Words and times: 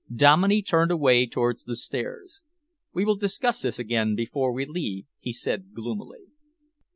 Dominey 0.11 0.63
turned 0.63 0.89
away 0.89 1.27
towards 1.27 1.63
the 1.63 1.75
stairs. 1.75 2.41
"We 2.91 3.05
will 3.05 3.13
discuss 3.17 3.61
this 3.61 3.77
again 3.77 4.15
before 4.15 4.51
we 4.51 4.65
leave," 4.65 5.05
he 5.19 5.31
said 5.31 5.75
gloomily. 5.75 6.21